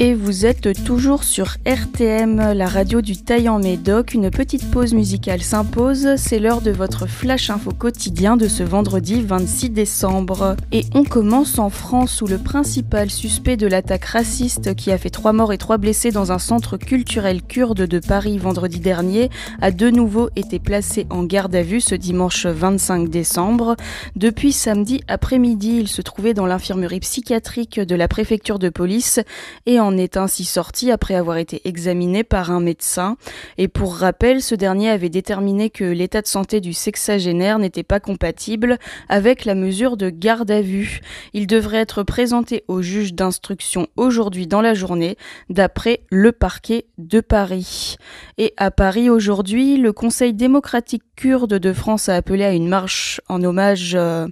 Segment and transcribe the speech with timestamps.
[0.00, 4.12] Et vous êtes toujours sur RTM, la radio du Taillant Médoc.
[4.12, 6.16] Une petite pause musicale s'impose.
[6.16, 10.56] C'est l'heure de votre flash info quotidien de ce vendredi 26 décembre.
[10.72, 15.10] Et on commence en France où le principal suspect de l'attaque raciste qui a fait
[15.10, 19.30] trois morts et trois blessés dans un centre culturel kurde de Paris vendredi dernier
[19.60, 23.76] a de nouveau été placé en garde à vue ce dimanche 25 décembre.
[24.16, 29.20] Depuis samedi après-midi, il se trouvait dans l'infirmerie psychiatrique de la préfecture de police
[29.66, 33.16] et en est ainsi sorti après avoir été examiné par un médecin.
[33.58, 38.00] Et pour rappel, ce dernier avait déterminé que l'état de santé du sexagénaire n'était pas
[38.00, 38.78] compatible
[39.08, 41.00] avec la mesure de garde à vue.
[41.32, 45.16] Il devrait être présenté au juge d'instruction aujourd'hui dans la journée,
[45.50, 47.96] d'après le parquet de Paris.
[48.38, 53.20] Et à Paris aujourd'hui, le Conseil démocratique kurde de France a appelé à une marche
[53.28, 54.26] en hommage euh,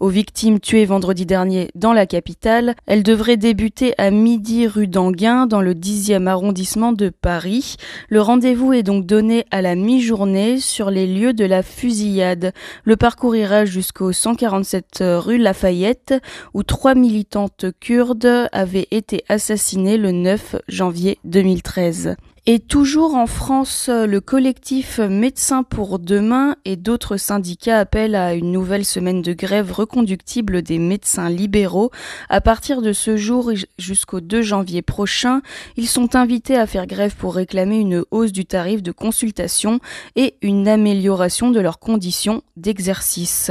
[0.00, 2.74] aux victimes tuées vendredi dernier dans la capitale.
[2.86, 7.76] Elle devrait débuter à midi rue d'Anguin dans le 10e arrondissement de Paris.
[8.08, 12.52] Le rendez-vous est donc donné à la mi-journée sur les lieux de la fusillade.
[12.84, 16.14] Le parcours ira jusqu'au 147 rue Lafayette
[16.54, 22.16] où trois militantes kurdes avaient été assassinées le 9 janvier 2013.
[22.48, 28.52] Et toujours en France, le collectif Médecins pour demain et d'autres syndicats appellent à une
[28.52, 31.90] nouvelle semaine de grève reconductible des médecins libéraux.
[32.28, 35.42] À partir de ce jour jusqu'au 2 janvier prochain,
[35.76, 39.80] ils sont invités à faire grève pour réclamer une hausse du tarif de consultation
[40.14, 43.50] et une amélioration de leurs conditions d'exercice.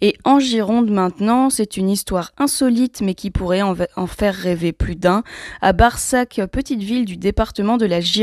[0.00, 4.96] Et en Gironde maintenant, c'est une histoire insolite mais qui pourrait en, faire rêver plus
[4.96, 5.22] d'un.
[5.62, 8.15] À Barsac, petite ville du département de la Gironde,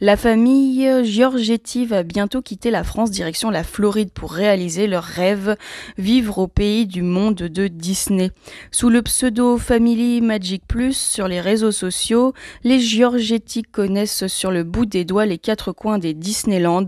[0.00, 5.56] la famille Giorgetti va bientôt quitter la France direction la Floride pour réaliser leur rêve,
[5.98, 8.30] vivre au pays du monde de Disney.
[8.70, 14.64] Sous le pseudo Family Magic Plus sur les réseaux sociaux, les Giorgetti connaissent sur le
[14.64, 16.86] bout des doigts les quatre coins des Disneyland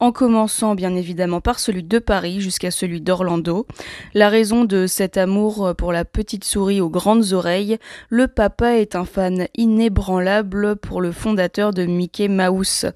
[0.00, 3.66] en commençant bien évidemment par celui de Paris jusqu'à celui d'Orlando.
[4.14, 8.94] La raison de cet amour pour la petite souris aux grandes oreilles, le papa est
[8.94, 12.86] un fan inébranlable pour le fondateur de Mickey Mouse.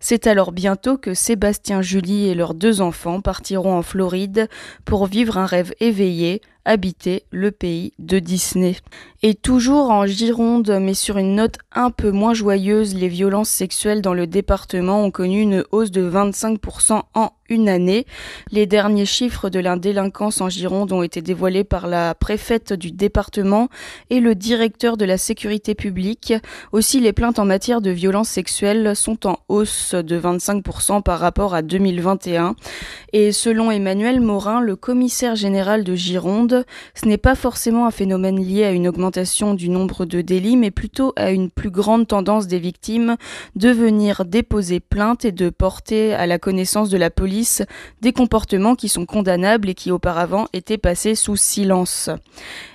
[0.00, 4.48] C'est alors bientôt que Sébastien Julie et leurs deux enfants partiront en Floride
[4.84, 8.76] pour vivre un rêve éveillé, habiter le pays de Disney.
[9.22, 14.02] Et toujours en Gironde, mais sur une note un peu moins joyeuse, les violences sexuelles
[14.02, 18.06] dans le département ont connu une hausse de 25% en une année.
[18.50, 22.90] Les derniers chiffres de la délinquance en Gironde ont été dévoilés par la préfète du
[22.90, 23.68] département
[24.10, 26.34] et le directeur de la sécurité publique.
[26.72, 31.54] Aussi, les plaintes en matière de violences sexuelles sont en hausse de 25% par rapport
[31.54, 32.56] à 2021.
[33.12, 38.38] Et selon Emmanuel Morin, le commissaire général de Gironde, ce n'est pas forcément un phénomène
[38.38, 42.46] lié à une augmentation du nombre de délits, mais plutôt à une plus grande tendance
[42.46, 43.16] des victimes
[43.56, 47.37] de venir déposer plainte et de porter à la connaissance de la police
[48.00, 52.10] des comportements qui sont condamnables et qui auparavant étaient passés sous silence.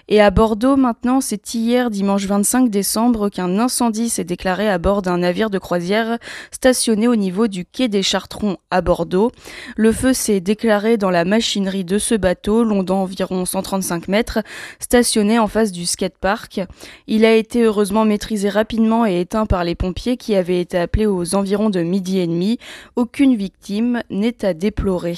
[0.10, 5.02] Et à Bordeaux, maintenant, c'est hier, dimanche 25 décembre, qu'un incendie s'est déclaré à bord
[5.02, 6.18] d'un navire de croisière
[6.52, 9.32] stationné au niveau du quai des Chartrons à Bordeaux.
[9.78, 14.40] Le feu s'est déclaré dans la machinerie de ce bateau, long d'environ 135 mètres,
[14.80, 16.62] stationné en face du skatepark.
[17.08, 21.06] Il a été heureusement maîtrisé rapidement et éteint par les pompiers qui avaient été appelés
[21.06, 22.58] aux environs de midi et demi.
[22.98, 25.16] Aucune victime n'est à déplorer.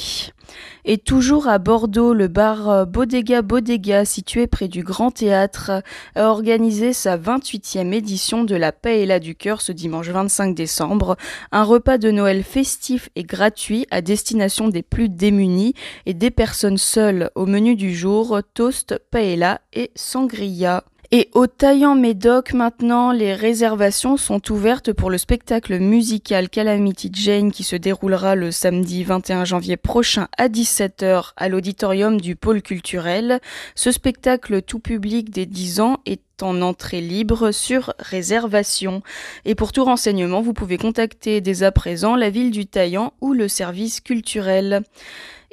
[0.85, 5.83] Et toujours à Bordeaux, le bar euh, Bodega Bodega, situé près du Grand Théâtre,
[6.15, 11.17] a organisé sa 28e édition de la Paella du Cœur ce dimanche 25 décembre,
[11.51, 15.73] un repas de Noël festif et gratuit à destination des plus démunis
[16.05, 17.29] et des personnes seules.
[17.35, 20.83] Au menu du jour, toast, paella et sangria.
[21.11, 27.51] Et au Taillant Médoc, maintenant, les réservations sont ouvertes pour le spectacle musical Calamity Jane
[27.51, 33.40] qui se déroulera le samedi 21 janvier prochain à 17h à l'auditorium du pôle culturel.
[33.75, 39.03] Ce spectacle tout public des 10 ans est en entrée libre sur réservation.
[39.46, 43.34] Et pour tout renseignement, vous pouvez contacter dès à présent la ville du Taillant ou
[43.34, 44.84] le service culturel.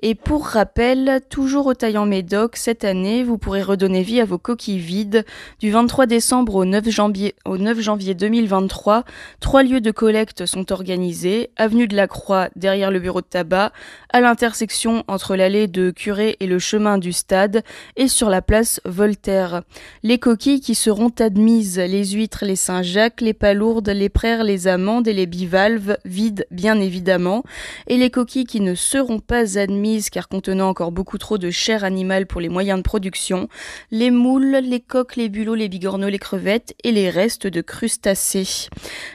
[0.05, 4.37] Et pour rappel, toujours au Taillant Médoc, cette année, vous pourrez redonner vie à vos
[4.37, 5.25] coquilles vides.
[5.61, 9.05] Du 23 décembre au 9 janvier, au 9 janvier 2023,
[9.39, 11.51] trois lieux de collecte sont organisés.
[11.57, 13.71] Avenue de la Croix, derrière le bureau de tabac,
[14.13, 17.63] à l'intersection entre l'allée de Curé et le chemin du stade,
[17.95, 19.63] et sur la place Voltaire.
[20.03, 25.07] Les coquilles qui seront admises, les huîtres, les Saint-Jacques, les palourdes, les praires, les amandes
[25.07, 27.45] et les bivalves, vides bien évidemment,
[27.87, 31.85] et les coquilles qui ne seront pas admises car contenant encore beaucoup trop de chair
[31.85, 33.49] animale pour les moyens de production,
[33.91, 38.69] les moules, les coques, les bulots, les bigorneaux, les crevettes et les restes de crustacés.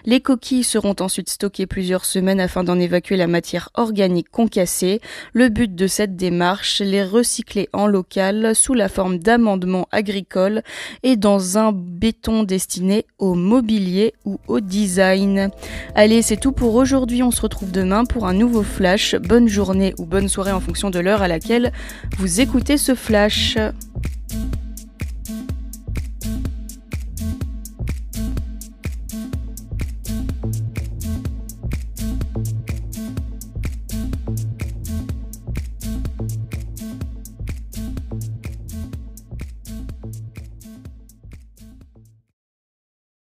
[0.06, 5.02] Les coquilles seront ensuite stockées plusieurs semaines afin d'en évacuer la matière organique concassée.
[5.34, 10.62] Le but de cette démarche, les recycler en local sous la forme d'amendements agricoles
[11.04, 15.50] et dans un béton destiné au mobilier ou au design.
[15.96, 17.24] Allez, c'est tout pour aujourd'hui.
[17.24, 19.16] On se retrouve demain pour un nouveau flash.
[19.16, 21.72] Bonne journée ou bonne soirée en fonction de l'heure à laquelle
[22.18, 23.58] vous écoutez ce flash.